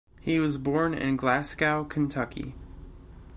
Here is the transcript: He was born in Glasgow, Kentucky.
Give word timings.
He 0.19 0.39
was 0.39 0.57
born 0.57 0.95
in 0.95 1.15
Glasgow, 1.15 1.83
Kentucky. 1.83 2.55